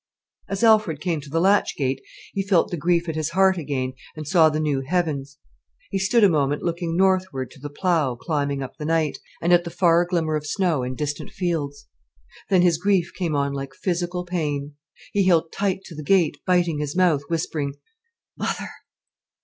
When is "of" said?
10.35-10.47